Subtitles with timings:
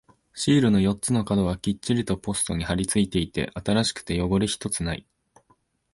[0.33, 5.05] シールの四つの角はきっちりとポストに貼り付いていて、新しくて汚れ一つない。